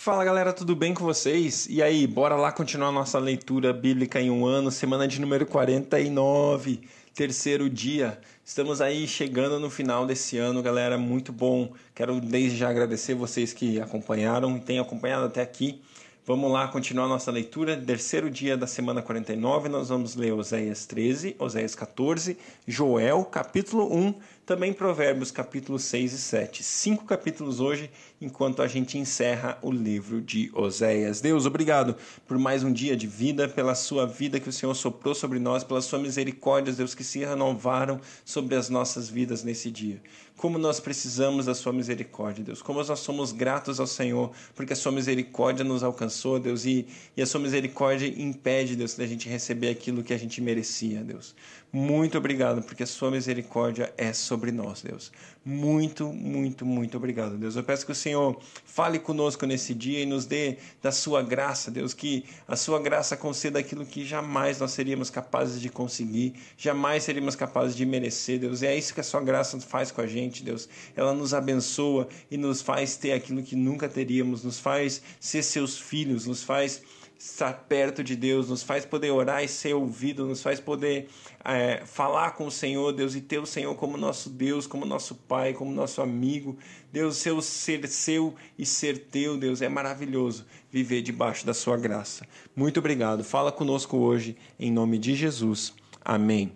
Fala 0.00 0.24
galera, 0.24 0.52
tudo 0.52 0.76
bem 0.76 0.94
com 0.94 1.04
vocês? 1.04 1.66
E 1.68 1.82
aí, 1.82 2.06
bora 2.06 2.36
lá 2.36 2.52
continuar 2.52 2.92
nossa 2.92 3.18
leitura 3.18 3.72
bíblica 3.72 4.20
em 4.20 4.30
um 4.30 4.46
ano, 4.46 4.70
semana 4.70 5.08
de 5.08 5.20
número 5.20 5.44
49, 5.44 6.82
terceiro 7.12 7.68
dia. 7.68 8.16
Estamos 8.44 8.80
aí 8.80 9.08
chegando 9.08 9.58
no 9.58 9.68
final 9.68 10.06
desse 10.06 10.38
ano, 10.38 10.62
galera, 10.62 10.96
muito 10.96 11.32
bom. 11.32 11.72
Quero 11.96 12.20
desde 12.20 12.56
já 12.56 12.70
agradecer 12.70 13.14
vocês 13.14 13.52
que 13.52 13.80
acompanharam 13.80 14.56
e 14.56 14.60
têm 14.60 14.78
acompanhado 14.78 15.26
até 15.26 15.42
aqui. 15.42 15.82
Vamos 16.24 16.52
lá 16.52 16.68
continuar 16.68 17.08
nossa 17.08 17.32
leitura. 17.32 17.76
Terceiro 17.76 18.30
dia 18.30 18.56
da 18.56 18.68
semana 18.68 19.02
49, 19.02 19.68
nós 19.68 19.88
vamos 19.88 20.14
ler 20.14 20.32
Oséias 20.32 20.86
13, 20.86 21.34
Oséias 21.40 21.74
14, 21.74 22.38
Joel, 22.66 23.24
capítulo 23.24 23.92
1, 23.92 24.14
também 24.48 24.72
Provérbios, 24.72 25.30
capítulo 25.30 25.78
6 25.78 26.14
e 26.14 26.18
7. 26.18 26.62
Cinco 26.64 27.04
capítulos 27.04 27.60
hoje, 27.60 27.90
enquanto 28.18 28.62
a 28.62 28.66
gente 28.66 28.96
encerra 28.96 29.58
o 29.60 29.70
livro 29.70 30.22
de 30.22 30.50
Oséias. 30.54 31.20
Deus, 31.20 31.44
obrigado 31.44 31.94
por 32.26 32.38
mais 32.38 32.64
um 32.64 32.72
dia 32.72 32.96
de 32.96 33.06
vida, 33.06 33.46
pela 33.46 33.74
sua 33.74 34.06
vida 34.06 34.40
que 34.40 34.48
o 34.48 34.52
Senhor 34.52 34.72
soprou 34.72 35.14
sobre 35.14 35.38
nós, 35.38 35.64
pelas 35.64 35.84
suas 35.84 36.00
misericórdias, 36.00 36.78
Deus, 36.78 36.94
que 36.94 37.04
se 37.04 37.18
renovaram 37.18 38.00
sobre 38.24 38.54
as 38.54 38.70
nossas 38.70 39.10
vidas 39.10 39.44
nesse 39.44 39.70
dia. 39.70 40.00
Como 40.34 40.56
nós 40.56 40.80
precisamos 40.80 41.44
da 41.44 41.54
sua 41.54 41.72
misericórdia, 41.72 42.42
Deus. 42.42 42.62
Como 42.62 42.82
nós 42.82 43.00
somos 43.00 43.32
gratos 43.32 43.78
ao 43.78 43.86
Senhor, 43.86 44.30
porque 44.54 44.72
a 44.72 44.76
sua 44.76 44.92
misericórdia 44.92 45.62
nos 45.62 45.82
alcançou, 45.82 46.40
Deus, 46.40 46.64
e, 46.64 46.86
e 47.14 47.20
a 47.20 47.26
sua 47.26 47.40
misericórdia 47.40 48.06
impede, 48.06 48.76
Deus, 48.76 48.94
da 48.94 49.06
gente 49.06 49.28
receber 49.28 49.68
aquilo 49.68 50.02
que 50.02 50.14
a 50.14 50.18
gente 50.18 50.40
merecia, 50.40 51.04
Deus. 51.04 51.34
Muito 51.70 52.16
obrigado, 52.16 52.62
porque 52.62 52.82
a 52.82 52.86
sua 52.86 53.10
misericórdia 53.10 53.92
é 53.98 54.14
sobre 54.14 54.50
nós, 54.50 54.80
Deus. 54.80 55.12
Muito, 55.44 56.10
muito, 56.14 56.64
muito 56.64 56.96
obrigado, 56.96 57.36
Deus. 57.36 57.56
Eu 57.56 57.62
peço 57.62 57.84
que 57.84 57.92
o 57.92 57.94
Senhor 57.94 58.40
fale 58.64 58.98
conosco 58.98 59.44
nesse 59.44 59.74
dia 59.74 60.00
e 60.00 60.06
nos 60.06 60.24
dê 60.24 60.56
da 60.82 60.90
sua 60.90 61.22
graça, 61.22 61.70
Deus, 61.70 61.92
que 61.92 62.24
a 62.46 62.56
sua 62.56 62.80
graça 62.80 63.18
conceda 63.18 63.58
aquilo 63.58 63.84
que 63.84 64.02
jamais 64.02 64.58
nós 64.58 64.70
seríamos 64.70 65.10
capazes 65.10 65.60
de 65.60 65.68
conseguir, 65.68 66.34
jamais 66.56 67.04
seríamos 67.04 67.36
capazes 67.36 67.76
de 67.76 67.84
merecer, 67.84 68.40
Deus. 68.40 68.62
E 68.62 68.66
é 68.66 68.74
isso 68.74 68.94
que 68.94 69.00
a 69.00 69.04
sua 69.04 69.20
graça 69.20 69.60
faz 69.60 69.90
com 69.90 70.00
a 70.00 70.06
gente, 70.06 70.42
Deus. 70.42 70.70
Ela 70.96 71.12
nos 71.12 71.34
abençoa 71.34 72.08
e 72.30 72.38
nos 72.38 72.62
faz 72.62 72.96
ter 72.96 73.12
aquilo 73.12 73.42
que 73.42 73.54
nunca 73.54 73.90
teríamos, 73.90 74.42
nos 74.42 74.58
faz 74.58 75.02
ser 75.20 75.42
seus 75.42 75.78
filhos, 75.78 76.24
nos 76.24 76.42
faz 76.42 76.80
estar 77.18 77.52
perto 77.68 78.04
de 78.04 78.14
Deus, 78.14 78.48
nos 78.48 78.62
faz 78.62 78.86
poder 78.86 79.10
orar 79.10 79.42
e 79.42 79.48
ser 79.48 79.74
ouvido, 79.74 80.24
nos 80.24 80.40
faz 80.40 80.60
poder 80.60 81.08
é, 81.44 81.82
falar 81.84 82.30
com 82.32 82.46
o 82.46 82.50
Senhor, 82.50 82.92
Deus, 82.92 83.16
e 83.16 83.20
ter 83.20 83.40
o 83.40 83.46
Senhor 83.46 83.74
como 83.74 83.96
nosso 83.96 84.30
Deus, 84.30 84.68
como 84.68 84.86
nosso 84.86 85.16
Pai, 85.16 85.52
como 85.52 85.72
nosso 85.72 86.00
amigo. 86.00 86.56
Deus, 86.92 87.16
seu 87.16 87.42
ser 87.42 87.88
seu 87.88 88.36
e 88.56 88.64
ser 88.64 89.06
teu, 89.10 89.36
Deus, 89.36 89.60
é 89.60 89.68
maravilhoso 89.68 90.46
viver 90.70 91.02
debaixo 91.02 91.44
da 91.44 91.52
sua 91.52 91.76
graça. 91.76 92.24
Muito 92.54 92.78
obrigado. 92.78 93.24
Fala 93.24 93.50
conosco 93.50 93.96
hoje, 93.96 94.36
em 94.58 94.70
nome 94.70 94.96
de 94.96 95.16
Jesus. 95.16 95.74
Amém. 96.04 96.52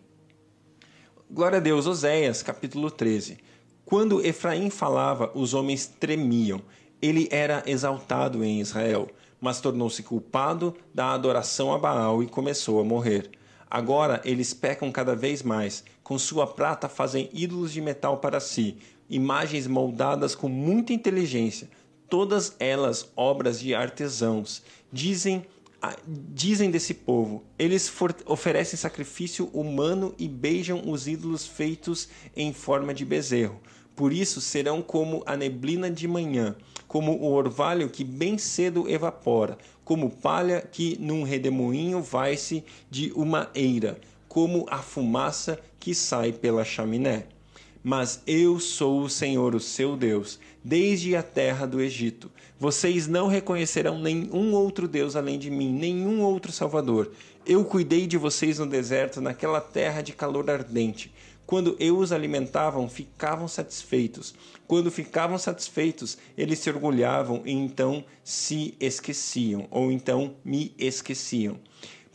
Glória 1.28 1.58
a 1.58 1.60
Deus, 1.60 1.88
Oséias, 1.88 2.40
capítulo 2.40 2.88
13. 2.88 3.38
Quando 3.84 4.24
Efraim 4.24 4.70
falava, 4.70 5.32
os 5.34 5.54
homens 5.54 5.86
tremiam. 5.86 6.62
Ele 7.00 7.28
era 7.32 7.64
exaltado 7.66 8.44
em 8.44 8.60
Israel 8.60 9.10
mas 9.42 9.60
tornou-se 9.60 10.04
culpado 10.04 10.72
da 10.94 11.12
adoração 11.12 11.74
a 11.74 11.78
Baal 11.78 12.22
e 12.22 12.28
começou 12.28 12.78
a 12.78 12.84
morrer. 12.84 13.28
Agora 13.68 14.20
eles 14.24 14.54
pecam 14.54 14.92
cada 14.92 15.16
vez 15.16 15.42
mais. 15.42 15.82
Com 16.04 16.16
sua 16.16 16.46
prata 16.46 16.88
fazem 16.88 17.28
ídolos 17.32 17.72
de 17.72 17.80
metal 17.80 18.18
para 18.18 18.38
si, 18.38 18.76
imagens 19.10 19.66
moldadas 19.66 20.36
com 20.36 20.48
muita 20.48 20.92
inteligência, 20.92 21.68
todas 22.08 22.54
elas 22.60 23.10
obras 23.16 23.58
de 23.58 23.74
artesãos. 23.74 24.62
Dizem 24.92 25.44
dizem 26.06 26.70
desse 26.70 26.94
povo: 26.94 27.42
eles 27.58 27.92
oferecem 28.26 28.78
sacrifício 28.78 29.46
humano 29.52 30.14
e 30.16 30.28
beijam 30.28 30.88
os 30.88 31.08
ídolos 31.08 31.44
feitos 31.44 32.08
em 32.36 32.52
forma 32.52 32.94
de 32.94 33.04
bezerro. 33.04 33.60
Por 33.96 34.12
isso 34.12 34.40
serão 34.40 34.80
como 34.80 35.22
a 35.26 35.36
neblina 35.36 35.90
de 35.90 36.08
manhã, 36.08 36.56
como 36.92 37.12
o 37.12 37.32
orvalho 37.32 37.88
que 37.88 38.04
bem 38.04 38.36
cedo 38.36 38.86
evapora, 38.86 39.56
como 39.82 40.10
palha 40.10 40.60
que 40.60 40.98
num 41.00 41.22
redemoinho 41.22 42.02
vai-se 42.02 42.62
de 42.90 43.10
uma 43.16 43.48
eira, 43.54 43.98
como 44.28 44.66
a 44.68 44.76
fumaça 44.82 45.58
que 45.80 45.94
sai 45.94 46.32
pela 46.32 46.66
chaminé. 46.66 47.24
Mas 47.82 48.20
eu 48.26 48.60
sou 48.60 49.00
o 49.00 49.08
Senhor, 49.08 49.54
o 49.54 49.58
seu 49.58 49.96
Deus, 49.96 50.38
desde 50.62 51.16
a 51.16 51.22
terra 51.22 51.64
do 51.64 51.80
Egito. 51.80 52.30
Vocês 52.60 53.08
não 53.08 53.26
reconhecerão 53.26 53.98
nenhum 53.98 54.52
outro 54.52 54.86
Deus 54.86 55.16
além 55.16 55.38
de 55.38 55.50
mim, 55.50 55.72
nenhum 55.72 56.20
outro 56.20 56.52
Salvador. 56.52 57.10
Eu 57.46 57.64
cuidei 57.64 58.06
de 58.06 58.18
vocês 58.18 58.58
no 58.58 58.66
deserto, 58.66 59.18
naquela 59.18 59.62
terra 59.62 60.02
de 60.02 60.12
calor 60.12 60.50
ardente. 60.50 61.10
Quando 61.52 61.76
eu 61.78 61.98
os 61.98 62.12
alimentavam, 62.12 62.88
ficavam 62.88 63.46
satisfeitos. 63.46 64.34
Quando 64.66 64.90
ficavam 64.90 65.36
satisfeitos, 65.36 66.16
eles 66.34 66.60
se 66.60 66.70
orgulhavam 66.70 67.42
e 67.44 67.52
então 67.52 68.06
se 68.24 68.74
esqueciam, 68.80 69.68
ou 69.70 69.92
então 69.92 70.34
me 70.42 70.74
esqueciam. 70.78 71.60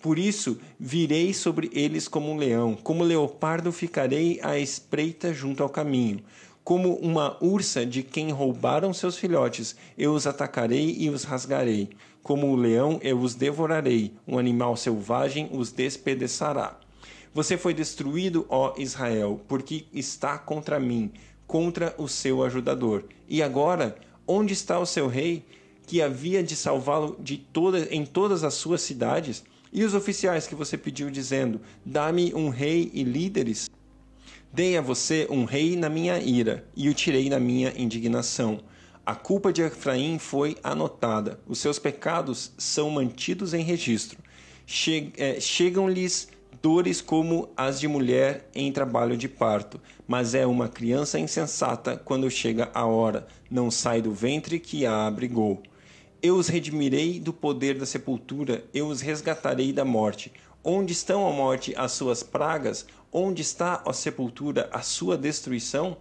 Por 0.02 0.18
isso, 0.18 0.60
virei 0.80 1.36
sobre 1.36 1.70
eles 1.72 2.08
como 2.08 2.32
um 2.32 2.36
leão, 2.36 2.74
como 2.74 3.04
leopardo 3.04 3.72
ficarei 3.72 4.40
à 4.42 4.58
espreita 4.58 5.32
junto 5.32 5.62
ao 5.62 5.70
caminho. 5.70 6.24
Como 6.64 6.96
uma 6.96 7.38
ursa 7.40 7.86
de 7.86 8.02
quem 8.02 8.32
roubaram 8.32 8.92
seus 8.92 9.20
filhotes, 9.20 9.76
eu 9.96 10.14
os 10.14 10.26
atacarei 10.26 10.96
e 10.98 11.12
os 11.12 11.24
rasgarei. 11.24 11.90
Como 12.24 12.48
o 12.48 12.56
leão, 12.56 13.00
eu 13.04 13.20
os 13.20 13.36
devorarei, 13.36 14.14
um 14.28 14.40
animal 14.40 14.76
selvagem 14.76 15.48
os 15.52 15.72
despedaçará. 15.72 16.87
Você 17.38 17.56
foi 17.56 17.72
destruído, 17.72 18.48
ó 18.50 18.74
Israel, 18.80 19.40
porque 19.48 19.86
está 19.94 20.40
contra 20.40 20.80
mim, 20.80 21.12
contra 21.46 21.94
o 21.96 22.08
seu 22.08 22.44
ajudador. 22.44 23.04
E 23.30 23.44
agora, 23.44 23.96
onde 24.28 24.54
está 24.54 24.80
o 24.80 24.88
seu 24.88 25.08
rei, 25.08 25.46
que 25.86 26.02
havia 26.02 26.42
de 26.42 26.56
salvá-lo 26.56 27.16
de 27.20 27.38
toda, 27.38 27.94
em 27.94 28.04
todas 28.04 28.44
as 28.44 28.56
suas 28.56 28.82
cidades? 28.82 29.44
E 29.72 29.84
os 29.84 29.94
oficiais 29.94 30.48
que 30.48 30.56
você 30.56 30.76
pediu, 30.80 31.12
dizendo: 31.12 31.62
Dá-me 31.86 32.34
um 32.34 32.50
rei 32.50 32.90
e 32.92 33.04
líderes? 33.04 33.70
Dei 34.52 34.76
a 34.76 34.82
você 34.82 35.28
um 35.30 35.46
rei 35.46 35.76
na 35.76 35.90
minha 35.90 36.18
ira, 36.18 36.68
e 36.76 36.90
o 36.90 36.94
tirei 36.96 37.30
na 37.30 37.40
minha 37.40 37.72
indignação. 37.78 38.62
A 39.06 39.14
culpa 39.14 39.54
de 39.54 39.62
Efraim 39.62 40.18
foi 40.18 40.58
anotada, 40.64 41.40
os 41.48 41.60
seus 41.60 41.78
pecados 41.78 42.52
são 42.58 42.90
mantidos 42.90 43.54
em 43.54 43.62
registro. 43.62 44.18
É, 45.18 45.40
Chegam-lhes 45.40 46.30
dores 46.62 47.02
como 47.02 47.50
as 47.56 47.80
de 47.80 47.88
mulher 47.88 48.50
em 48.54 48.72
trabalho 48.72 49.18
de 49.18 49.28
parto, 49.28 49.80
mas 50.08 50.34
é 50.34 50.46
uma 50.46 50.68
criança 50.68 51.20
insensata 51.20 51.98
quando 51.98 52.30
chega 52.30 52.70
a 52.74 52.86
hora, 52.86 53.28
não 53.50 53.70
sai 53.70 54.02
do 54.02 54.12
ventre 54.12 54.60
que 54.60 54.86
a 54.86 55.08
abrigou. 55.08 55.62
Eu 56.22 56.36
os 56.36 56.48
redimirei 56.48 57.20
do 57.20 57.32
poder 57.32 57.78
da 57.78 57.86
sepultura, 57.86 58.66
eu 58.74 58.88
os 58.88 59.02
resgatarei 59.02 59.72
da 59.72 59.86
morte. 59.86 60.32
Onde 60.64 60.94
estão 60.94 61.28
a 61.28 61.32
morte 61.32 61.74
as 61.78 61.92
suas 61.92 62.24
pragas? 62.24 62.86
Onde 63.12 63.42
está 63.42 63.84
a 63.86 63.94
sepultura 63.94 64.70
a 64.74 64.82
sua 64.82 65.18
destruição? 65.18 65.98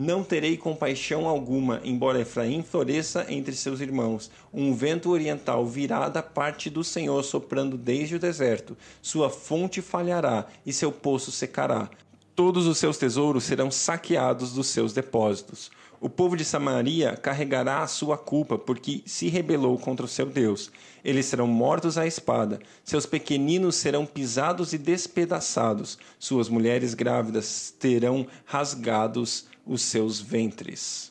Não 0.00 0.22
terei 0.22 0.56
compaixão 0.56 1.26
alguma, 1.26 1.80
embora 1.82 2.20
Efraim 2.20 2.62
floresça 2.62 3.26
entre 3.28 3.52
seus 3.52 3.80
irmãos. 3.80 4.30
Um 4.54 4.72
vento 4.72 5.10
oriental 5.10 5.66
virá 5.66 6.08
da 6.08 6.22
parte 6.22 6.70
do 6.70 6.84
Senhor 6.84 7.20
soprando 7.24 7.76
desde 7.76 8.14
o 8.14 8.18
deserto. 8.20 8.76
Sua 9.02 9.28
fonte 9.28 9.82
falhará 9.82 10.46
e 10.64 10.72
seu 10.72 10.92
poço 10.92 11.32
secará. 11.32 11.90
Todos 12.32 12.68
os 12.68 12.78
seus 12.78 12.96
tesouros 12.96 13.42
serão 13.42 13.72
saqueados 13.72 14.52
dos 14.52 14.68
seus 14.68 14.92
depósitos. 14.92 15.68
O 16.00 16.08
povo 16.08 16.36
de 16.36 16.44
Samaria 16.44 17.16
carregará 17.16 17.82
a 17.82 17.88
sua 17.88 18.16
culpa, 18.16 18.56
porque 18.56 19.02
se 19.04 19.28
rebelou 19.28 19.76
contra 19.76 20.06
o 20.06 20.08
seu 20.08 20.26
Deus. 20.26 20.70
Eles 21.04 21.26
serão 21.26 21.48
mortos 21.48 21.98
à 21.98 22.06
espada, 22.06 22.60
seus 22.84 23.04
pequeninos 23.04 23.74
serão 23.74 24.06
pisados 24.06 24.72
e 24.72 24.78
despedaçados, 24.78 25.98
suas 26.16 26.48
mulheres 26.48 26.94
grávidas 26.94 27.74
terão 27.80 28.28
rasgados 28.44 29.47
os 29.68 29.82
seus 29.82 30.18
ventres. 30.18 31.10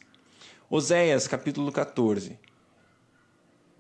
Oséias 0.70 1.28
capítulo 1.28 1.72
14 1.72 2.38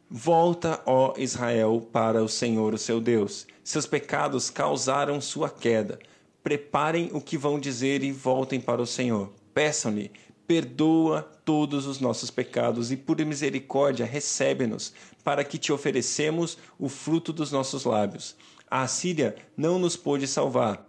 Volta, 0.09 0.81
ó 0.85 1.15
Israel, 1.17 1.85
para 1.91 2.23
o 2.23 2.29
Senhor, 2.29 2.73
o 2.73 2.77
seu 2.77 3.01
Deus. 3.01 3.45
Seus 3.61 3.85
pecados 3.85 4.49
causaram 4.49 5.19
sua 5.19 5.49
queda. 5.49 5.99
Preparem 6.41 7.09
o 7.11 7.19
que 7.19 7.37
vão 7.37 7.59
dizer 7.59 8.03
e 8.03 8.11
voltem 8.13 8.61
para 8.61 8.81
o 8.81 8.87
Senhor. 8.87 9.33
Peçam-lhe, 9.53 10.11
perdoa 10.47 11.23
todos 11.43 11.85
os 11.85 11.99
nossos 11.99 12.31
pecados 12.31 12.89
e 12.89 12.95
por 12.95 13.19
misericórdia 13.25 14.05
recebe-nos, 14.05 14.93
para 15.25 15.43
que 15.43 15.57
te 15.57 15.73
oferecemos 15.73 16.57
o 16.79 16.87
fruto 16.87 17.33
dos 17.33 17.51
nossos 17.51 17.83
lábios. 17.83 18.37
A 18.71 18.83
Assíria 18.83 19.35
não 19.57 19.77
nos 19.77 19.97
pôde 19.97 20.25
salvar, 20.25 20.86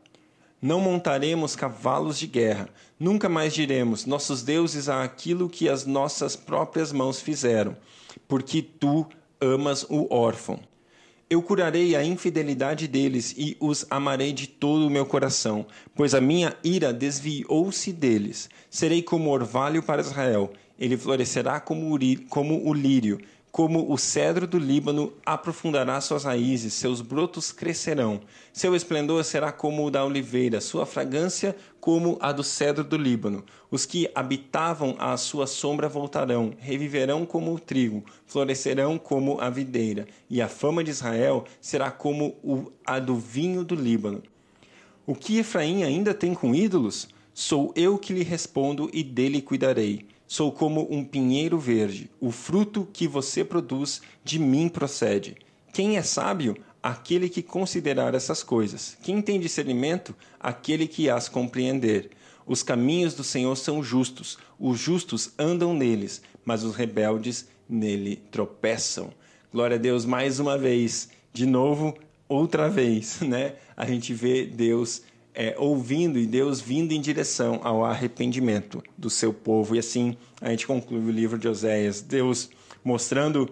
Não 0.60 0.80
montaremos 0.80 1.54
cavalos 1.54 2.18
de 2.18 2.26
guerra. 2.26 2.68
Nunca 2.98 3.28
mais 3.28 3.54
diremos: 3.54 4.04
Nossos 4.04 4.42
deuses 4.42 4.88
a 4.88 5.04
aquilo 5.04 5.48
que 5.48 5.68
as 5.68 5.86
nossas 5.86 6.34
próprias 6.34 6.92
mãos 6.92 7.20
fizeram, 7.20 7.76
porque 8.26 8.60
tu 8.60 9.06
amas 9.40 9.86
o 9.88 10.12
órfão. 10.12 10.58
Eu 11.30 11.42
curarei 11.42 11.94
a 11.94 12.02
infidelidade 12.02 12.88
deles 12.88 13.34
e 13.36 13.56
os 13.60 13.86
amarei 13.90 14.32
de 14.32 14.46
todo 14.46 14.86
o 14.86 14.90
meu 14.90 15.04
coração, 15.04 15.66
pois 15.94 16.14
a 16.14 16.20
minha 16.20 16.56
ira 16.64 16.92
desviou-se 16.92 17.92
deles. 17.92 18.48
Serei 18.70 19.02
como 19.02 19.30
orvalho 19.30 19.82
para 19.82 20.00
Israel, 20.00 20.50
ele 20.78 20.96
florescerá 20.96 21.60
como 21.60 21.92
o 21.92 22.72
lírio 22.74 23.20
como 23.50 23.92
o 23.92 23.96
cedro 23.96 24.46
do 24.46 24.58
Líbano 24.58 25.12
aprofundará 25.24 26.00
suas 26.00 26.24
raízes, 26.24 26.74
seus 26.74 27.00
brotos 27.00 27.50
crescerão. 27.50 28.20
Seu 28.52 28.76
esplendor 28.76 29.24
será 29.24 29.50
como 29.50 29.86
o 29.86 29.90
da 29.90 30.04
oliveira, 30.04 30.60
sua 30.60 30.84
fragrância 30.84 31.56
como 31.80 32.18
a 32.20 32.30
do 32.30 32.44
cedro 32.44 32.84
do 32.84 32.96
Líbano. 32.96 33.44
Os 33.70 33.86
que 33.86 34.10
habitavam 34.14 34.94
à 34.98 35.16
sua 35.16 35.46
sombra 35.46 35.88
voltarão, 35.88 36.52
reviverão 36.58 37.24
como 37.24 37.54
o 37.54 37.58
trigo, 37.58 38.04
florescerão 38.26 38.98
como 38.98 39.40
a 39.40 39.48
videira, 39.50 40.06
e 40.28 40.40
a 40.42 40.48
fama 40.48 40.84
de 40.84 40.90
Israel 40.90 41.44
será 41.60 41.90
como 41.90 42.72
a 42.84 42.98
do 42.98 43.16
vinho 43.16 43.64
do 43.64 43.74
Líbano. 43.74 44.22
O 45.06 45.14
que 45.14 45.38
Efraim 45.38 45.84
ainda 45.84 46.12
tem 46.12 46.34
com 46.34 46.54
ídolos? 46.54 47.08
Sou 47.32 47.72
eu 47.74 47.96
que 47.96 48.12
lhe 48.12 48.22
respondo 48.22 48.90
e 48.92 49.02
dele 49.02 49.40
cuidarei. 49.40 50.06
Sou 50.28 50.52
como 50.52 50.86
um 50.90 51.02
pinheiro 51.02 51.58
verde. 51.58 52.10
O 52.20 52.30
fruto 52.30 52.86
que 52.92 53.08
você 53.08 53.42
produz 53.42 54.02
de 54.22 54.38
mim 54.38 54.68
procede. 54.68 55.38
Quem 55.72 55.96
é 55.96 56.02
sábio? 56.02 56.54
Aquele 56.82 57.30
que 57.30 57.42
considerar 57.42 58.14
essas 58.14 58.42
coisas. 58.42 58.98
Quem 59.02 59.22
tem 59.22 59.40
discernimento? 59.40 60.14
Aquele 60.38 60.86
que 60.86 61.08
as 61.08 61.30
compreender. 61.30 62.10
Os 62.46 62.62
caminhos 62.62 63.14
do 63.14 63.24
Senhor 63.24 63.56
são 63.56 63.82
justos. 63.82 64.36
Os 64.60 64.78
justos 64.78 65.32
andam 65.38 65.72
neles, 65.72 66.20
mas 66.44 66.62
os 66.62 66.76
rebeldes 66.76 67.48
nele 67.66 68.16
tropeçam. 68.30 69.10
Glória 69.50 69.76
a 69.76 69.80
Deus 69.80 70.04
mais 70.04 70.38
uma 70.38 70.58
vez. 70.58 71.08
De 71.32 71.46
novo, 71.46 71.96
outra 72.28 72.68
vez, 72.68 73.20
né? 73.24 73.54
A 73.74 73.86
gente 73.86 74.12
vê 74.12 74.44
Deus 74.44 75.00
é, 75.38 75.54
ouvindo 75.56 76.18
e 76.18 76.26
Deus 76.26 76.60
vindo 76.60 76.90
em 76.90 77.00
direção 77.00 77.60
ao 77.62 77.84
arrependimento 77.84 78.82
do 78.96 79.08
seu 79.08 79.32
povo. 79.32 79.76
E 79.76 79.78
assim 79.78 80.16
a 80.40 80.50
gente 80.50 80.66
conclui 80.66 80.98
o 80.98 81.12
livro 81.12 81.38
de 81.38 81.46
Oséias. 81.46 82.00
Deus 82.00 82.50
mostrando 82.82 83.48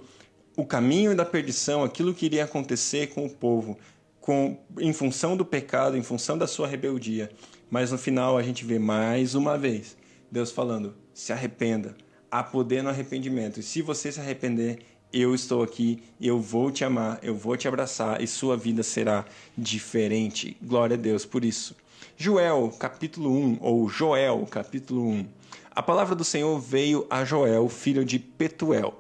o 0.57 0.67
caminho 0.67 1.15
da 1.15 1.25
perdição, 1.25 1.85
aquilo 1.85 2.13
que 2.13 2.27
iria 2.27 2.43
acontecer 2.43 3.11
com 3.11 3.25
o 3.25 3.31
povo, 3.31 3.79
com, 4.21 4.59
em 4.81 4.93
função 4.93 5.37
do 5.37 5.45
pecado, 5.45 5.97
em 5.97 6.03
função 6.03 6.37
da 6.37 6.49
sua 6.49 6.67
rebeldia. 6.67 7.31
Mas 7.71 7.93
no 7.93 7.99
final 7.99 8.37
a 8.37 8.43
gente 8.43 8.65
vê 8.65 8.81
mais 8.81 9.37
uma 9.37 9.57
vez 9.57 9.97
Deus 10.29 10.51
falando: 10.51 10.93
se 11.15 11.33
arrependa, 11.33 11.97
há 12.29 12.43
poder 12.43 12.83
no 12.83 12.89
arrependimento. 12.89 13.61
E 13.61 13.63
se 13.63 13.81
você 13.81 14.11
se 14.11 14.19
arrepender, 14.19 14.81
eu 15.13 15.35
estou 15.35 15.63
aqui, 15.63 16.03
eu 16.21 16.41
vou 16.41 16.71
te 16.71 16.85
amar, 16.85 17.19
eu 17.23 17.35
vou 17.35 17.57
te 17.57 17.69
abraçar 17.69 18.21
e 18.21 18.27
sua 18.27 18.57
vida 18.57 18.83
será 18.83 19.25
diferente. 19.57 20.57
Glória 20.63 20.95
a 20.95 20.99
Deus 20.99 21.25
por 21.25 21.45
isso. 21.45 21.75
Joel, 22.17 22.75
capítulo 22.79 23.31
1, 23.31 23.59
ou 23.61 23.89
Joel, 23.89 24.47
capítulo 24.51 25.07
1. 25.09 25.27
A 25.71 25.83
palavra 25.83 26.15
do 26.15 26.25
Senhor 26.25 26.59
veio 26.59 27.07
a 27.11 27.25
Joel, 27.25 27.69
filho 27.69 28.05
de 28.05 28.19
Petuel. 28.19 28.97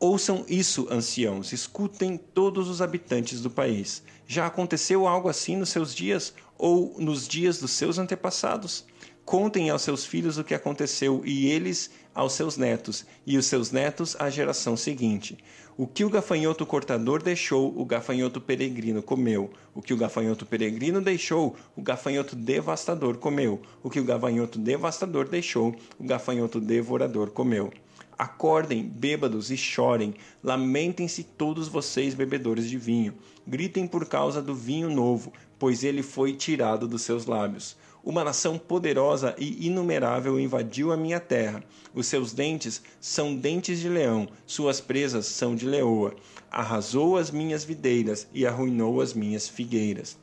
Ouçam 0.00 0.44
isso, 0.48 0.88
anciãos, 0.90 1.52
escutem 1.52 2.16
todos 2.16 2.68
os 2.68 2.82
habitantes 2.82 3.40
do 3.40 3.50
país. 3.50 4.02
Já 4.26 4.46
aconteceu 4.46 5.06
algo 5.06 5.28
assim 5.28 5.56
nos 5.56 5.68
seus 5.68 5.94
dias 5.94 6.34
ou 6.58 6.96
nos 6.98 7.28
dias 7.28 7.58
dos 7.60 7.70
seus 7.70 7.98
antepassados? 7.98 8.84
Contem 9.24 9.70
aos 9.70 9.82
seus 9.82 10.04
filhos 10.04 10.36
o 10.36 10.44
que 10.44 10.54
aconteceu 10.54 11.22
e 11.24 11.46
eles 11.46 11.90
aos 12.14 12.32
seus 12.32 12.56
netos, 12.56 13.06
e 13.26 13.38
os 13.38 13.46
seus 13.46 13.70
netos 13.70 14.16
à 14.18 14.28
geração 14.28 14.76
seguinte. 14.76 15.38
O 15.74 15.86
que 15.86 16.04
o 16.04 16.10
gafanhoto 16.10 16.66
cortador 16.66 17.22
deixou, 17.22 17.72
o 17.80 17.84
gafanhoto 17.84 18.40
peregrino 18.40 19.02
comeu. 19.02 19.50
O 19.74 19.80
que 19.80 19.94
o 19.94 19.96
gafanhoto 19.96 20.44
peregrino 20.44 21.00
deixou, 21.00 21.56
o 21.74 21.80
gafanhoto 21.80 22.36
devastador 22.36 23.16
comeu. 23.16 23.62
O 23.82 23.88
que 23.88 23.98
o 23.98 24.04
gafanhoto 24.04 24.58
devastador 24.58 25.28
deixou, 25.28 25.74
o 25.98 26.04
gafanhoto 26.04 26.60
devorador 26.60 27.30
comeu. 27.30 27.72
Acordem, 28.18 28.84
bêbados, 28.84 29.50
e 29.50 29.56
chorem. 29.56 30.14
Lamentem-se 30.42 31.24
todos 31.24 31.68
vocês, 31.68 32.12
bebedores 32.12 32.68
de 32.68 32.76
vinho. 32.76 33.14
Gritem 33.46 33.86
por 33.86 34.06
causa 34.06 34.42
do 34.42 34.54
vinho 34.54 34.90
novo, 34.90 35.32
pois 35.58 35.82
ele 35.82 36.02
foi 36.02 36.34
tirado 36.34 36.86
dos 36.86 37.02
seus 37.02 37.24
lábios. 37.24 37.76
Uma 38.04 38.24
nação 38.24 38.58
poderosa 38.58 39.32
e 39.38 39.68
inumerável 39.68 40.40
invadiu 40.40 40.90
a 40.90 40.96
minha 40.96 41.20
terra. 41.20 41.62
Os 41.94 42.08
seus 42.08 42.32
dentes 42.32 42.82
são 43.00 43.36
dentes 43.36 43.78
de 43.78 43.88
leão, 43.88 44.28
suas 44.44 44.80
presas 44.80 45.26
são 45.26 45.54
de 45.54 45.66
leoa. 45.66 46.12
Arrasou 46.50 47.16
as 47.16 47.30
minhas 47.30 47.62
videiras 47.62 48.26
e 48.34 48.44
arruinou 48.44 49.00
as 49.00 49.14
minhas 49.14 49.48
figueiras. 49.48 50.18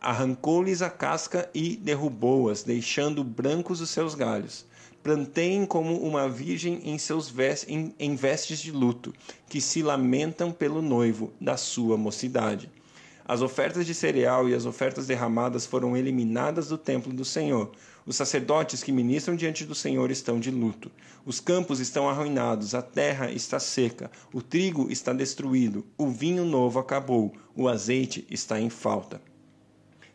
Arrancou-lhes 0.00 0.82
a 0.82 0.90
casca 0.90 1.48
e 1.54 1.76
derrubou-as, 1.76 2.64
deixando 2.64 3.22
brancos 3.22 3.80
os 3.80 3.90
seus 3.90 4.16
galhos. 4.16 4.66
Planteiem 5.00 5.66
como 5.66 6.02
uma 6.02 6.28
virgem 6.28 6.80
em 6.84 6.98
seus 6.98 7.32
em, 7.68 7.94
em 7.96 8.16
vestes 8.16 8.58
de 8.58 8.72
luto, 8.72 9.14
que 9.48 9.60
se 9.60 9.84
lamentam 9.84 10.50
pelo 10.50 10.82
noivo 10.82 11.32
da 11.40 11.56
sua 11.56 11.96
mocidade. 11.96 12.68
As 13.30 13.42
ofertas 13.42 13.86
de 13.86 13.94
cereal 13.94 14.48
e 14.48 14.54
as 14.56 14.66
ofertas 14.66 15.06
derramadas 15.06 15.64
foram 15.64 15.96
eliminadas 15.96 16.66
do 16.66 16.76
templo 16.76 17.12
do 17.12 17.24
Senhor. 17.24 17.70
Os 18.04 18.16
sacerdotes 18.16 18.82
que 18.82 18.90
ministram 18.90 19.36
diante 19.36 19.64
do 19.64 19.72
Senhor 19.72 20.10
estão 20.10 20.40
de 20.40 20.50
luto. 20.50 20.90
Os 21.24 21.38
campos 21.38 21.78
estão 21.78 22.08
arruinados, 22.08 22.74
a 22.74 22.82
terra 22.82 23.30
está 23.30 23.60
seca, 23.60 24.10
o 24.32 24.42
trigo 24.42 24.90
está 24.90 25.12
destruído, 25.12 25.86
o 25.96 26.08
vinho 26.08 26.44
novo 26.44 26.80
acabou, 26.80 27.32
o 27.54 27.68
azeite 27.68 28.26
está 28.28 28.60
em 28.60 28.68
falta. 28.68 29.22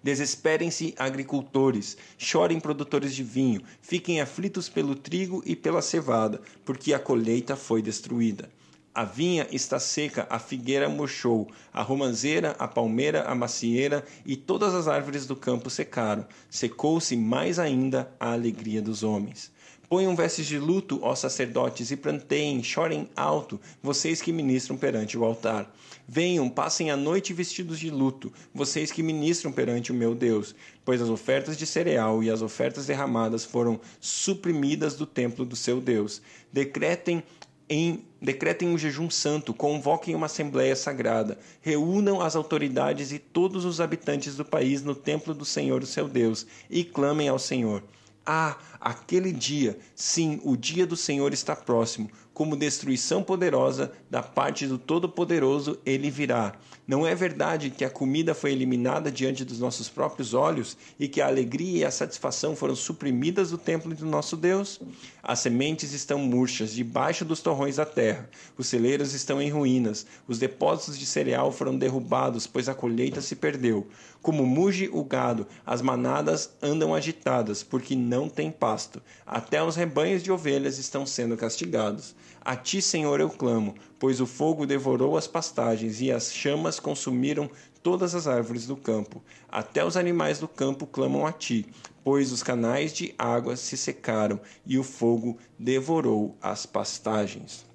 Desesperem-se 0.04 0.94
agricultores, 1.00 1.96
chorem 2.18 2.60
produtores 2.60 3.16
de 3.16 3.24
vinho, 3.24 3.62
fiquem 3.82 4.20
aflitos 4.20 4.68
pelo 4.68 4.94
trigo 4.94 5.42
e 5.46 5.56
pela 5.56 5.82
cevada, 5.82 6.42
porque 6.66 6.94
a 6.94 7.00
colheita 7.00 7.56
foi 7.56 7.82
destruída. 7.82 8.50
A 8.96 9.04
vinha 9.04 9.46
está 9.52 9.78
seca, 9.78 10.26
a 10.30 10.40
figueira 10.40 10.88
murchou, 10.88 11.52
a 11.74 11.82
romanzeira, 11.82 12.56
a 12.58 12.66
palmeira, 12.66 13.24
a 13.24 13.36
macieira 13.36 14.06
e 14.26 14.38
todas 14.38 14.74
as 14.74 14.88
árvores 14.88 15.26
do 15.26 15.36
campo 15.36 15.70
secaram. 15.70 16.26
Secou-se 16.50 17.14
mais 17.18 17.60
ainda 17.60 18.10
a 18.18 18.32
alegria 18.32 18.82
dos 18.82 19.04
homens. 19.04 19.52
Ponham 19.90 20.16
vestes 20.16 20.48
de 20.48 20.58
luto, 20.58 20.98
ó 21.04 21.14
sacerdotes, 21.14 21.92
e 21.92 21.98
planteiem, 21.98 22.64
chorem 22.64 23.10
alto, 23.18 23.60
vocês 23.84 24.22
que 24.22 24.32
ministram 24.32 24.78
perante 24.78 25.18
o 25.18 25.26
altar. 25.26 25.70
Venham, 26.08 26.50
passem 26.50 26.90
a 26.90 26.96
noite 26.96 27.34
vestidos 27.34 27.78
de 27.78 27.90
luto, 27.90 28.32
vocês 28.54 28.94
que 28.94 29.04
ministram 29.04 29.52
perante 29.52 29.92
o 29.92 29.96
meu 29.96 30.16
Deus, 30.16 30.56
pois 30.86 31.02
as 31.02 31.10
ofertas 31.10 31.58
de 31.58 31.68
cereal 31.68 32.24
e 32.24 32.30
as 32.30 32.42
ofertas 32.42 32.86
derramadas 32.86 33.44
foram 33.44 33.78
suprimidas 34.00 34.96
do 34.96 35.06
templo 35.06 35.44
do 35.44 35.56
seu 35.56 35.82
Deus. 35.82 36.22
Decretem 36.52 37.22
em, 37.70 38.06
decretem 38.22 38.70
um 38.70 38.78
jejum 38.78 39.10
santo, 39.10 39.54
convoquem 39.54 40.16
uma 40.16 40.28
assembleia 40.28 40.76
sagrada, 40.76 41.38
reúnam 41.62 42.22
as 42.22 42.36
autoridades 42.36 43.12
e 43.12 43.20
todos 43.20 43.66
os 43.66 43.82
habitantes 43.82 44.36
do 44.36 44.46
país 44.46 44.84
no 44.84 44.96
templo 44.96 45.34
do 45.34 45.46
Senhor, 45.46 45.82
o 45.82 45.88
seu 45.88 46.08
Deus, 46.08 46.46
e 46.70 46.84
clamem 46.84 47.28
ao 47.28 47.40
Senhor. 47.40 47.84
Ah, 48.26 48.58
aquele 48.80 49.32
dia, 49.32 49.78
sim, 49.96 50.40
o 50.44 50.58
dia 50.58 50.86
do 50.86 50.96
Senhor 50.96 51.32
está 51.34 51.56
próximo 51.56 52.10
como 52.36 52.58
destruição 52.58 53.24
poderosa 53.24 53.94
da 54.10 54.22
parte 54.22 54.68
do 54.68 54.78
Todo-Poderoso 54.78 55.80
ele 55.86 56.12
virá. 56.12 56.54
Não 56.88 57.06
é 57.06 57.16
verdade 57.16 57.72
que 57.72 57.84
a 57.84 57.90
comida 57.90 58.36
foi 58.36 58.52
eliminada 58.52 59.12
diante 59.12 59.44
dos 59.44 59.60
nossos 59.60 59.90
próprios 59.90 60.36
olhos 60.36 60.78
e 61.00 61.08
que 61.08 61.20
a 61.20 61.26
alegria 61.26 61.80
e 61.80 61.86
a 61.86 61.90
satisfação 61.90 62.56
foram 62.56 62.76
suprimidas 62.76 63.50
do 63.50 63.58
templo 63.58 63.96
do 63.96 64.06
nosso 64.06 64.38
Deus? 64.38 64.80
As 65.24 65.40
sementes 65.40 65.94
estão 65.94 66.20
murchas 66.20 66.74
debaixo 66.74 67.26
dos 67.26 67.42
torrões 67.42 67.78
da 67.78 67.86
terra, 67.86 68.30
os 68.56 68.68
celeiros 68.68 69.16
estão 69.16 69.42
em 69.42 69.50
ruínas, 69.50 70.06
os 70.28 70.38
depósitos 70.38 71.00
de 71.00 71.08
cereal 71.08 71.52
foram 71.52 71.76
derrubados, 71.76 72.46
pois 72.46 72.70
a 72.70 72.76
colheita 72.76 73.20
se 73.20 73.36
perdeu. 73.36 73.88
Como 74.22 74.46
muge 74.46 74.88
o 74.92 75.04
gado, 75.04 75.48
as 75.66 75.82
manadas 75.82 76.52
andam 76.62 76.94
agitadas, 76.94 77.64
porque 77.64 77.96
não 77.96 78.30
tem 78.30 78.52
pasto. 78.52 79.02
Até 79.26 79.64
os 79.64 79.76
rebanhos 79.76 80.22
de 80.22 80.32
ovelhas 80.32 80.78
estão 80.78 81.06
sendo 81.06 81.36
castigados. 81.36 82.16
A 82.46 82.56
ti, 82.56 82.80
Senhor, 82.80 83.20
eu 83.20 83.28
clamo, 83.28 83.74
pois 83.98 84.22
o 84.22 84.28
fogo 84.28 84.68
devorou 84.68 85.18
as 85.18 85.26
pastagens 85.26 86.00
e 86.00 86.12
as 86.12 86.32
chamas 86.32 86.80
consumiram 86.80 87.50
todas 87.82 88.14
as 88.14 88.28
árvores 88.28 88.68
do 88.68 88.78
campo. 88.78 89.20
Até 89.50 89.84
os 89.84 89.98
animais 89.98 90.38
do 90.38 90.48
campo 90.48 90.86
clamam 90.86 91.26
a 91.26 91.32
ti, 91.32 91.66
pois 92.04 92.32
os 92.32 92.44
canais 92.44 92.94
de 92.94 93.16
água 93.18 93.56
se 93.56 93.76
secaram 93.76 94.40
e 94.64 94.78
o 94.78 94.84
fogo 94.84 95.40
devorou 95.58 96.38
as 96.40 96.68
pastagens. 96.68 97.66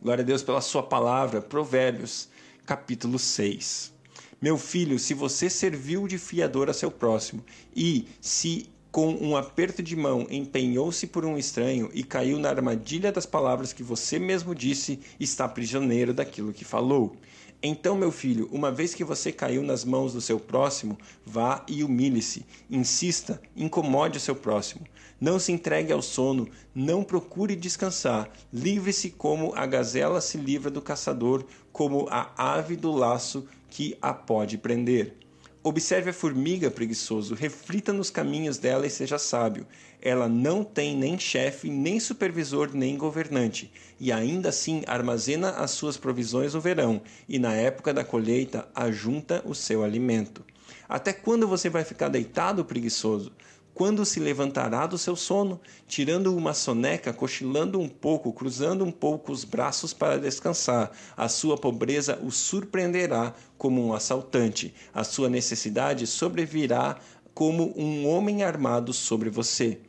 Glória 0.00 0.22
a 0.22 0.26
Deus 0.26 0.44
pela 0.44 0.60
sua 0.60 0.84
palavra, 0.84 1.42
Provérbios, 1.42 2.28
capítulo 2.64 3.18
6. 3.18 3.92
Meu 4.40 4.56
filho, 4.58 4.96
se 4.96 5.12
você 5.12 5.50
serviu 5.50 6.06
de 6.06 6.18
fiador 6.18 6.70
a 6.70 6.72
seu 6.72 6.90
próximo 6.90 7.44
e 7.74 8.06
se 8.20 8.71
com 8.92 9.08
um 9.08 9.34
aperto 9.38 9.82
de 9.82 9.96
mão 9.96 10.26
empenhou-se 10.30 11.06
por 11.06 11.24
um 11.24 11.38
estranho 11.38 11.90
e 11.94 12.04
caiu 12.04 12.38
na 12.38 12.50
armadilha 12.50 13.10
das 13.10 13.24
palavras 13.24 13.72
que 13.72 13.82
você 13.82 14.18
mesmo 14.18 14.54
disse, 14.54 15.00
está 15.18 15.48
prisioneiro 15.48 16.12
daquilo 16.12 16.52
que 16.52 16.62
falou. 16.62 17.16
Então, 17.62 17.96
meu 17.96 18.12
filho, 18.12 18.50
uma 18.52 18.70
vez 18.70 18.92
que 18.92 19.02
você 19.02 19.32
caiu 19.32 19.62
nas 19.62 19.82
mãos 19.82 20.12
do 20.12 20.20
seu 20.20 20.38
próximo, 20.38 20.98
vá 21.24 21.64
e 21.66 21.82
humilhe-se, 21.82 22.44
insista, 22.68 23.40
incomode 23.56 24.18
o 24.18 24.20
seu 24.20 24.36
próximo. 24.36 24.84
Não 25.18 25.38
se 25.38 25.52
entregue 25.52 25.90
ao 25.90 26.02
sono, 26.02 26.46
não 26.74 27.02
procure 27.02 27.56
descansar. 27.56 28.30
Livre-se 28.52 29.08
como 29.08 29.54
a 29.54 29.64
gazela 29.64 30.20
se 30.20 30.36
livra 30.36 30.70
do 30.70 30.82
caçador, 30.82 31.46
como 31.72 32.08
a 32.10 32.30
ave 32.36 32.76
do 32.76 32.92
laço 32.92 33.48
que 33.70 33.96
a 34.02 34.12
pode 34.12 34.58
prender. 34.58 35.21
Observe 35.64 36.10
a 36.10 36.12
formiga, 36.12 36.72
preguiçoso, 36.72 37.36
reflita 37.36 37.92
nos 37.92 38.10
caminhos 38.10 38.58
dela 38.58 38.84
e 38.84 38.90
seja 38.90 39.16
sábio. 39.16 39.64
Ela 40.00 40.28
não 40.28 40.64
tem 40.64 40.96
nem 40.96 41.16
chefe, 41.16 41.70
nem 41.70 42.00
supervisor, 42.00 42.70
nem 42.74 42.96
governante, 42.96 43.72
e 44.00 44.10
ainda 44.10 44.48
assim 44.48 44.82
armazena 44.88 45.50
as 45.50 45.70
suas 45.70 45.96
provisões 45.96 46.54
no 46.54 46.60
verão, 46.60 47.00
e 47.28 47.38
na 47.38 47.54
época 47.54 47.94
da 47.94 48.02
colheita 48.02 48.68
ajunta 48.74 49.40
o 49.46 49.54
seu 49.54 49.84
alimento. 49.84 50.44
Até 50.88 51.12
quando 51.12 51.46
você 51.46 51.70
vai 51.70 51.84
ficar 51.84 52.08
deitado, 52.08 52.64
preguiçoso? 52.64 53.30
Quando 53.74 54.04
se 54.04 54.20
levantará 54.20 54.86
do 54.86 54.98
seu 54.98 55.16
sono, 55.16 55.58
tirando 55.88 56.36
uma 56.36 56.52
soneca, 56.52 57.10
cochilando 57.10 57.80
um 57.80 57.88
pouco, 57.88 58.30
cruzando 58.30 58.84
um 58.84 58.92
pouco 58.92 59.32
os 59.32 59.44
braços 59.44 59.94
para 59.94 60.18
descansar, 60.18 60.92
a 61.16 61.26
sua 61.26 61.56
pobreza 61.56 62.18
o 62.22 62.30
surpreenderá 62.30 63.34
como 63.56 63.82
um 63.82 63.94
assaltante, 63.94 64.74
a 64.92 65.02
sua 65.04 65.30
necessidade 65.30 66.06
sobrevirá 66.06 66.98
como 67.32 67.72
um 67.74 68.06
homem 68.06 68.42
armado 68.42 68.92
sobre 68.92 69.30
você. 69.30 69.80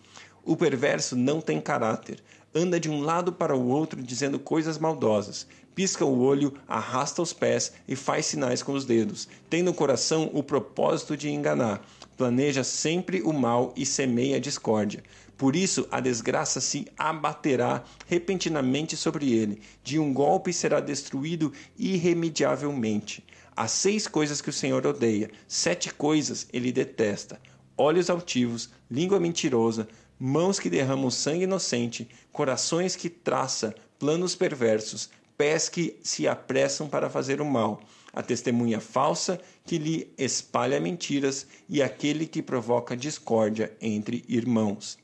O 0.45 0.55
perverso 0.55 1.17
não 1.17 1.41
tem 1.41 1.59
caráter, 1.59 2.23
anda 2.55 2.79
de 2.79 2.89
um 2.89 3.01
lado 3.01 3.33
para 3.33 3.55
o 3.55 3.67
outro 3.67 4.01
dizendo 4.01 4.39
coisas 4.39 4.77
maldosas, 4.77 5.45
pisca 5.75 6.05
o 6.05 6.21
olho, 6.21 6.53
arrasta 6.67 7.21
os 7.21 7.33
pés 7.33 7.73
e 7.85 7.97
faz 7.97 8.27
sinais 8.27 8.63
com 8.63 8.71
os 8.71 8.85
dedos. 8.85 9.27
Tem 9.49 9.61
no 9.61 9.73
coração 9.73 10.29
o 10.33 10.41
propósito 10.41 11.17
de 11.17 11.29
enganar 11.29 11.85
planeja 12.17 12.63
sempre 12.63 13.21
o 13.21 13.33
mal 13.33 13.73
e 13.75 13.85
semeia 13.85 14.37
a 14.37 14.39
discórdia. 14.39 15.03
Por 15.37 15.55
isso 15.55 15.87
a 15.91 15.99
desgraça 15.99 16.61
se 16.61 16.87
abaterá 16.97 17.83
repentinamente 18.07 18.95
sobre 18.95 19.33
ele, 19.33 19.61
de 19.83 19.99
um 19.99 20.13
golpe 20.13 20.53
será 20.53 20.79
destruído 20.79 21.51
irremediavelmente. 21.77 23.25
Há 23.55 23.67
seis 23.67 24.07
coisas 24.07 24.41
que 24.41 24.49
o 24.49 24.53
Senhor 24.53 24.85
odeia, 24.85 25.29
sete 25.47 25.93
coisas 25.93 26.47
ele 26.53 26.71
detesta: 26.71 27.39
olhos 27.77 28.09
altivos, 28.09 28.69
língua 28.89 29.19
mentirosa, 29.19 29.87
mãos 30.19 30.59
que 30.59 30.69
derramam 30.69 31.11
sangue 31.11 31.43
inocente, 31.43 32.07
corações 32.31 32.95
que 32.95 33.09
traça 33.09 33.75
planos 33.99 34.35
perversos, 34.35 35.09
pés 35.37 35.67
que 35.67 35.99
se 36.03 36.27
apressam 36.27 36.87
para 36.87 37.09
fazer 37.09 37.41
o 37.41 37.45
mal 37.45 37.81
a 38.13 38.21
testemunha 38.21 38.79
falsa 38.79 39.41
que 39.65 39.79
lhe 39.79 40.13
espalha 40.17 40.79
mentiras 40.79 41.47
e 41.67 41.81
aquele 41.81 42.27
que 42.27 42.43
provoca 42.43 42.95
discórdia 42.95 43.75
entre 43.81 44.23
irmãos. 44.29 44.97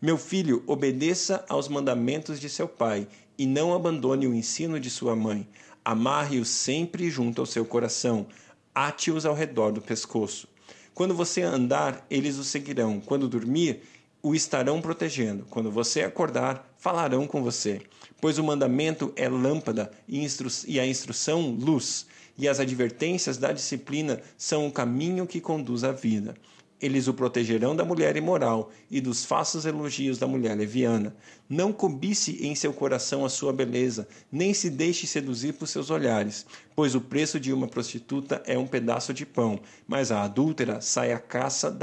Meu 0.00 0.16
filho, 0.16 0.64
obedeça 0.66 1.44
aos 1.48 1.68
mandamentos 1.68 2.40
de 2.40 2.48
seu 2.48 2.66
pai 2.66 3.06
e 3.38 3.46
não 3.46 3.74
abandone 3.74 4.26
o 4.26 4.34
ensino 4.34 4.80
de 4.80 4.88
sua 4.88 5.14
mãe. 5.14 5.46
Amarre-os 5.84 6.48
sempre 6.48 7.10
junto 7.10 7.42
ao 7.42 7.46
seu 7.46 7.64
coração, 7.64 8.26
ate-os 8.74 9.26
ao 9.26 9.34
redor 9.34 9.70
do 9.70 9.82
pescoço. 9.82 10.48
Quando 10.94 11.14
você 11.14 11.42
andar, 11.42 12.06
eles 12.08 12.38
o 12.38 12.44
seguirão. 12.44 13.00
Quando 13.00 13.28
dormir, 13.28 13.82
o 14.22 14.34
estarão 14.34 14.80
protegendo. 14.80 15.44
Quando 15.50 15.70
você 15.70 16.02
acordar, 16.02 16.72
falarão 16.78 17.26
com 17.26 17.42
você. 17.42 17.82
Pois 18.20 18.38
o 18.38 18.44
mandamento 18.44 19.12
é 19.16 19.28
lâmpada 19.28 19.90
e, 20.08 20.80
a 20.80 20.86
instrução 20.86 21.50
luz 21.50 22.06
e 22.36 22.48
as 22.48 22.60
advertências 22.60 23.36
da 23.36 23.52
disciplina 23.52 24.20
são 24.36 24.66
o 24.66 24.72
caminho 24.72 25.26
que 25.26 25.40
conduz 25.40 25.84
à 25.84 25.92
vida. 25.92 26.34
Eles 26.80 27.08
o 27.08 27.14
protegerão 27.14 27.74
da 27.74 27.84
mulher 27.84 28.16
imoral 28.16 28.70
e 28.90 29.00
dos 29.00 29.24
falsos 29.24 29.64
elogios 29.64 30.18
da 30.18 30.26
mulher 30.26 30.56
leviana. 30.56 31.16
Não 31.48 31.72
cobice 31.72 32.44
em 32.44 32.54
seu 32.54 32.72
coração 32.72 33.24
a 33.24 33.30
sua 33.30 33.52
beleza, 33.52 34.06
nem 34.30 34.52
se 34.52 34.68
deixe 34.68 35.06
seduzir 35.06 35.54
por 35.54 35.66
seus 35.66 35.88
olhares, 35.88 36.44
pois 36.74 36.94
o 36.94 37.00
preço 37.00 37.40
de 37.40 37.52
uma 37.52 37.68
prostituta 37.68 38.42
é 38.44 38.58
um 38.58 38.66
pedaço 38.66 39.14
de 39.14 39.24
pão, 39.24 39.60
mas 39.86 40.12
a 40.12 40.24
adúltera 40.24 40.80
sai 40.80 41.12
à 41.12 41.18
caça 41.18 41.74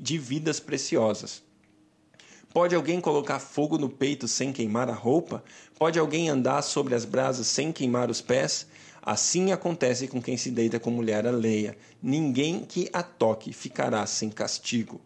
de 0.00 0.16
vidas 0.16 0.60
preciosas. 0.60 1.42
Pode 2.50 2.74
alguém 2.74 3.00
colocar 3.00 3.40
fogo 3.40 3.76
no 3.76 3.90
peito 3.90 4.26
sem 4.26 4.52
queimar 4.52 4.88
a 4.88 4.94
roupa? 4.94 5.44
Pode 5.78 5.98
alguém 5.98 6.30
andar 6.30 6.62
sobre 6.62 6.94
as 6.94 7.04
brasas 7.04 7.46
sem 7.46 7.70
queimar 7.70 8.10
os 8.10 8.22
pés? 8.22 8.66
Assim 9.10 9.52
acontece 9.52 10.06
com 10.06 10.20
quem 10.20 10.36
se 10.36 10.50
deita 10.50 10.78
com 10.78 10.90
mulher 10.90 11.26
alheia. 11.26 11.78
Ninguém 12.02 12.60
que 12.60 12.90
a 12.92 13.02
toque 13.02 13.54
ficará 13.54 14.04
sem 14.04 14.28
castigo. 14.28 15.00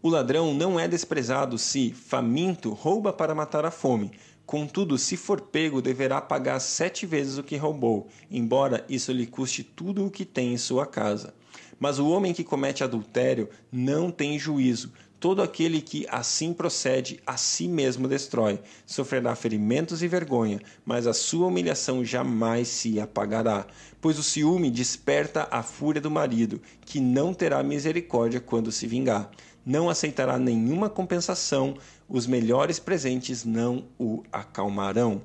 O 0.00 0.08
ladrão 0.08 0.54
não 0.54 0.78
é 0.78 0.86
desprezado 0.86 1.58
se, 1.58 1.90
faminto, 1.90 2.70
rouba 2.72 3.12
para 3.12 3.34
matar 3.34 3.66
a 3.66 3.70
fome. 3.72 4.12
Contudo, 4.46 4.96
se 4.96 5.16
for 5.16 5.40
pego, 5.40 5.82
deverá 5.82 6.20
pagar 6.20 6.60
sete 6.60 7.04
vezes 7.04 7.36
o 7.36 7.42
que 7.42 7.56
roubou, 7.56 8.06
embora 8.30 8.86
isso 8.88 9.10
lhe 9.10 9.26
custe 9.26 9.64
tudo 9.64 10.06
o 10.06 10.10
que 10.10 10.24
tem 10.24 10.52
em 10.52 10.56
sua 10.56 10.86
casa. 10.86 11.34
Mas 11.80 11.98
o 11.98 12.08
homem 12.08 12.32
que 12.32 12.44
comete 12.44 12.84
adultério 12.84 13.48
não 13.72 14.12
tem 14.12 14.38
juízo, 14.38 14.92
Todo 15.20 15.42
aquele 15.42 15.82
que 15.82 16.06
assim 16.08 16.54
procede, 16.54 17.20
a 17.26 17.36
si 17.36 17.68
mesmo 17.68 18.08
destrói. 18.08 18.58
Sofrerá 18.86 19.36
ferimentos 19.36 20.02
e 20.02 20.08
vergonha, 20.08 20.58
mas 20.82 21.06
a 21.06 21.12
sua 21.12 21.48
humilhação 21.48 22.02
jamais 22.02 22.68
se 22.68 22.98
apagará. 22.98 23.66
Pois 24.00 24.18
o 24.18 24.22
ciúme 24.22 24.70
desperta 24.70 25.46
a 25.50 25.62
fúria 25.62 26.00
do 26.00 26.10
marido, 26.10 26.58
que 26.86 26.98
não 26.98 27.34
terá 27.34 27.62
misericórdia 27.62 28.40
quando 28.40 28.72
se 28.72 28.86
vingar. 28.86 29.30
Não 29.64 29.90
aceitará 29.90 30.38
nenhuma 30.38 30.88
compensação, 30.88 31.76
os 32.08 32.26
melhores 32.26 32.78
presentes 32.78 33.44
não 33.44 33.84
o 33.98 34.22
acalmarão. 34.32 35.20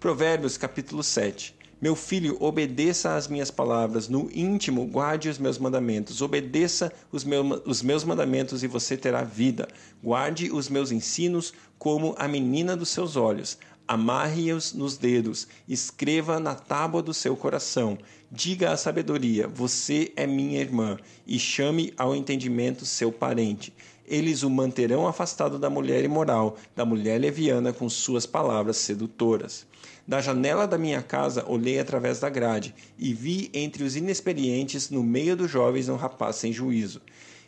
Provérbios 0.00 0.56
capítulo 0.56 1.02
7. 1.02 1.59
Meu 1.80 1.96
filho, 1.96 2.36
obedeça 2.40 3.16
às 3.16 3.26
minhas 3.26 3.50
palavras, 3.50 4.06
no 4.06 4.30
íntimo 4.34 4.84
guarde 4.84 5.30
os 5.30 5.38
meus 5.38 5.56
mandamentos, 5.56 6.20
obedeça 6.20 6.92
os, 7.10 7.24
meu, 7.24 7.62
os 7.64 7.80
meus 7.80 8.04
mandamentos 8.04 8.62
e 8.62 8.66
você 8.66 8.98
terá 8.98 9.22
vida. 9.22 9.66
Guarde 10.04 10.52
os 10.52 10.68
meus 10.68 10.92
ensinos 10.92 11.54
como 11.78 12.14
a 12.18 12.28
menina 12.28 12.76
dos 12.76 12.90
seus 12.90 13.16
olhos. 13.16 13.56
Amarre-os 13.88 14.74
nos 14.74 14.98
dedos, 14.98 15.48
escreva 15.66 16.38
na 16.38 16.54
tábua 16.54 17.02
do 17.02 17.14
seu 17.14 17.34
coração. 17.34 17.96
Diga 18.30 18.72
à 18.72 18.76
sabedoria: 18.76 19.48
Você 19.48 20.12
é 20.16 20.26
minha 20.26 20.60
irmã, 20.60 20.98
e 21.26 21.38
chame 21.38 21.94
ao 21.96 22.14
entendimento 22.14 22.84
seu 22.84 23.10
parente. 23.10 23.72
Eles 24.06 24.42
o 24.42 24.50
manterão 24.50 25.08
afastado 25.08 25.58
da 25.58 25.70
mulher 25.70 26.04
imoral, 26.04 26.58
da 26.76 26.84
mulher 26.84 27.18
leviana 27.18 27.72
com 27.72 27.88
suas 27.88 28.26
palavras 28.26 28.76
sedutoras. 28.76 29.66
Da 30.10 30.20
janela 30.20 30.66
da 30.66 30.76
minha 30.76 31.00
casa 31.00 31.44
olhei 31.46 31.78
através 31.78 32.18
da 32.18 32.28
grade 32.28 32.74
e 32.98 33.14
vi 33.14 33.48
entre 33.54 33.84
os 33.84 33.94
inexperientes, 33.94 34.90
no 34.90 35.04
meio 35.04 35.36
dos 35.36 35.48
jovens, 35.48 35.88
um 35.88 35.94
rapaz 35.94 36.34
sem 36.34 36.52
juízo. 36.52 37.00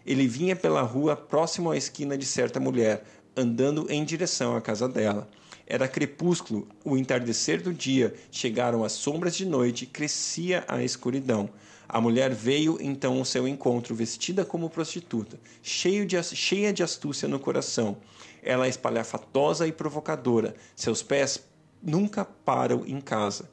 Ele 0.07 0.29
vinha 0.29 0.55
pela 0.55 0.81
rua 0.81 1.17
próximo 1.17 1.73
à 1.73 1.77
esquina 1.77 2.17
de 2.17 2.25
certa 2.25 2.61
mulher, 2.61 3.03
andando 3.37 3.91
em 3.91 4.05
direção 4.05 4.55
à 4.55 4.61
casa 4.61 4.89
dela. 4.89 5.29
Era 5.67 5.89
crepúsculo, 5.89 6.69
o 6.85 6.97
entardecer 6.97 7.61
do 7.61 7.75
dia, 7.75 8.15
chegaram 8.31 8.85
as 8.85 8.93
sombras 8.93 9.35
de 9.35 9.45
noite, 9.45 9.85
crescia 9.85 10.65
a 10.69 10.85
escuridão. 10.85 11.51
A 11.89 12.01
mulher 12.01 12.33
veio 12.33 12.79
então 12.81 13.19
ao 13.19 13.25
seu 13.25 13.49
encontro, 13.49 13.93
vestida 13.93 14.45
como 14.45 14.71
prostituta, 14.71 15.37
de, 15.61 16.23
cheia 16.37 16.73
de 16.73 16.85
astúcia 16.85 17.27
no 17.27 17.41
coração. 17.41 17.97
Ela 18.41 18.69
espalhafatosa 18.69 19.67
e 19.67 19.73
provocadora, 19.73 20.55
seus 20.77 21.03
pés 21.03 21.51
nunca 21.83 22.25
param 22.25 22.85
em 22.87 23.01
casa. 23.01 23.51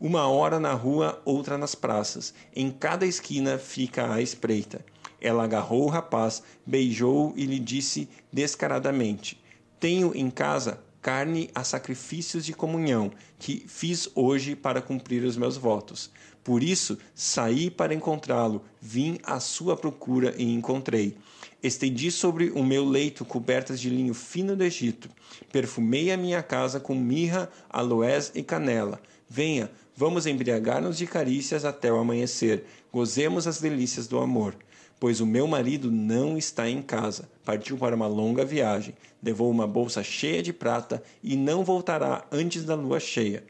Uma 0.00 0.28
hora 0.28 0.58
na 0.58 0.72
rua, 0.72 1.20
outra 1.24 1.58
nas 1.58 1.74
praças. 1.74 2.32
Em 2.54 2.70
cada 2.70 3.06
esquina 3.06 3.58
fica 3.58 4.12
a 4.12 4.20
espreita. 4.20 4.84
Ela 5.20 5.44
agarrou 5.44 5.84
o 5.84 5.88
rapaz, 5.90 6.42
beijou-o 6.66 7.34
e 7.36 7.44
lhe 7.44 7.58
disse 7.58 8.08
descaradamente: 8.32 9.40
Tenho 9.78 10.12
em 10.14 10.30
casa 10.30 10.82
carne 11.02 11.50
a 11.54 11.64
sacrifícios 11.64 12.44
de 12.44 12.52
comunhão, 12.52 13.10
que 13.38 13.64
fiz 13.66 14.08
hoje 14.14 14.54
para 14.54 14.82
cumprir 14.82 15.24
os 15.24 15.36
meus 15.36 15.56
votos. 15.56 16.10
Por 16.44 16.62
isso 16.62 16.98
saí 17.14 17.70
para 17.70 17.94
encontrá-lo, 17.94 18.62
vim 18.80 19.18
à 19.22 19.40
sua 19.40 19.76
procura 19.76 20.34
e 20.36 20.44
encontrei. 20.44 21.16
Estendi 21.62 22.10
sobre 22.10 22.50
o 22.50 22.64
meu 22.64 22.84
leito 22.84 23.24
cobertas 23.24 23.80
de 23.80 23.90
linho 23.90 24.14
fino 24.14 24.56
do 24.56 24.64
Egito. 24.64 25.10
Perfumei 25.52 26.10
a 26.10 26.16
minha 26.16 26.42
casa 26.42 26.80
com 26.80 26.94
mirra, 26.94 27.50
aloés 27.68 28.32
e 28.34 28.42
canela. 28.42 29.00
Venha, 29.28 29.70
Vamos 30.00 30.24
embriagar-nos 30.26 30.96
de 30.96 31.06
carícias 31.06 31.62
até 31.62 31.92
o 31.92 31.98
amanhecer. 31.98 32.64
Gozemos 32.90 33.46
as 33.46 33.60
delícias 33.60 34.08
do 34.08 34.18
amor. 34.18 34.56
Pois 34.98 35.20
o 35.20 35.26
meu 35.26 35.46
marido 35.46 35.90
não 35.90 36.38
está 36.38 36.70
em 36.70 36.80
casa. 36.80 37.28
Partiu 37.44 37.76
para 37.76 37.94
uma 37.94 38.06
longa 38.06 38.42
viagem. 38.42 38.94
Levou 39.22 39.50
uma 39.50 39.66
bolsa 39.66 40.02
cheia 40.02 40.42
de 40.42 40.54
prata 40.54 41.02
e 41.22 41.36
não 41.36 41.62
voltará 41.62 42.24
antes 42.32 42.64
da 42.64 42.74
lua 42.74 42.98
cheia. 42.98 43.44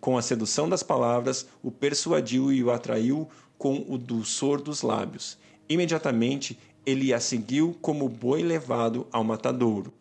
Com 0.00 0.16
a 0.16 0.22
sedução 0.22 0.68
das 0.68 0.84
palavras, 0.84 1.44
o 1.60 1.72
persuadiu 1.72 2.52
e 2.52 2.62
o 2.62 2.70
atraiu 2.70 3.28
com 3.58 3.84
o 3.88 3.98
dulçor 3.98 4.62
dos 4.62 4.82
lábios. 4.82 5.36
Imediatamente 5.68 6.56
ele 6.86 7.12
a 7.12 7.18
seguiu 7.18 7.76
como 7.82 8.08
boi 8.08 8.42
levado 8.42 9.06
ao 9.12 9.24
matadouro, 9.24 9.92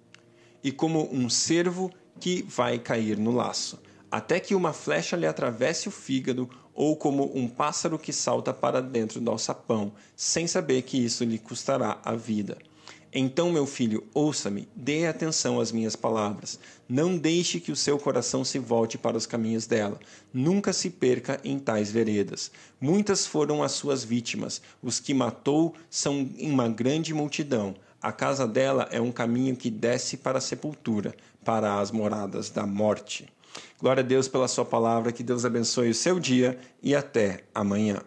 e 0.64 0.72
como 0.72 1.10
um 1.12 1.30
cervo 1.30 1.92
que 2.20 2.44
vai 2.44 2.80
cair 2.80 3.18
no 3.18 3.32
laço, 3.32 3.82
até 4.10 4.40
que 4.40 4.56
uma 4.56 4.72
flecha 4.72 5.18
lhe 5.18 5.26
atravesse 5.26 5.90
o 5.90 5.92
fígado, 5.92 6.50
ou 6.74 6.96
como 6.96 7.32
um 7.36 7.48
pássaro 7.48 7.98
que 7.98 8.14
salta 8.14 8.54
para 8.54 8.82
dentro 8.82 9.20
do 9.20 9.32
alçapão, 9.32 9.94
sem 10.16 10.46
saber 10.46 10.84
que 10.84 11.04
isso 11.04 11.24
lhe 11.24 11.40
custará 11.40 12.00
a 12.04 12.16
vida. 12.16 12.58
Então, 13.18 13.50
meu 13.50 13.66
filho, 13.66 14.04
ouça-me, 14.14 14.68
dê 14.76 15.08
atenção 15.08 15.62
às 15.62 15.72
minhas 15.72 15.96
palavras. 15.96 16.60
Não 16.88 17.18
deixe 17.18 17.62
que 17.62 17.72
o 17.72 17.76
seu 17.76 17.98
coração 17.98 18.44
se 18.44 18.60
volte 18.60 18.98
para 18.98 19.16
os 19.16 19.26
caminhos 19.26 19.66
dela. 19.66 19.98
Nunca 20.34 20.74
se 20.74 20.90
perca 20.90 21.40
em 21.42 21.58
tais 21.58 21.90
veredas. 21.90 22.52
Muitas 22.80 23.26
foram 23.26 23.64
as 23.64 23.72
suas 23.72 24.04
vítimas. 24.04 24.62
Os 24.84 25.00
que 25.00 25.14
matou 25.14 25.74
são 25.90 26.30
uma 26.38 26.68
grande 26.68 27.14
multidão. 27.14 27.74
A 28.02 28.12
casa 28.12 28.46
dela 28.46 28.90
é 28.92 29.00
um 29.00 29.14
caminho 29.14 29.56
que 29.56 29.70
desce 29.70 30.18
para 30.18 30.40
a 30.40 30.42
sepultura, 30.42 31.16
para 31.42 31.80
as 31.80 31.92
moradas 31.92 32.50
da 32.50 32.66
morte. 32.66 33.30
Glória 33.80 34.04
a 34.04 34.06
Deus 34.06 34.28
pela 34.28 34.50
sua 34.50 34.66
palavra, 34.66 35.14
que 35.14 35.24
Deus 35.24 35.46
abençoe 35.46 35.90
o 35.90 35.96
seu 35.96 36.20
dia 36.20 36.60
e 36.84 36.94
até 36.94 37.46
amanhã. 37.54 38.02